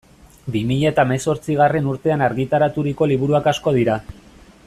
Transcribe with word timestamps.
Bi 0.53 0.61
mila 0.69 0.87
eta 0.93 1.03
hemezortzigarren 1.07 1.91
urtean 1.91 2.25
argitaraturiko 2.29 3.09
liburuak 3.13 3.53
asko 3.55 3.75
dira. 3.79 4.01